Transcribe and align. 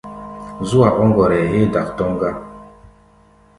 Zú-a 0.69 0.89
ɔ́ 1.01 1.05
ŋgɔrɛɛ 1.09 1.41
héé 1.51 1.65
dak 1.73 1.87
tɔ́ŋ 1.97 2.11
gá. 2.19 2.29